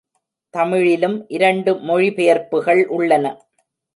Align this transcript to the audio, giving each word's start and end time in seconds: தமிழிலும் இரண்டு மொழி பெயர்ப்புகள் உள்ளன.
தமிழிலும் 0.53 1.17
இரண்டு 1.27 1.79
மொழி 1.79 2.09
பெயர்ப்புகள் 2.11 2.87
உள்ளன. 2.87 3.25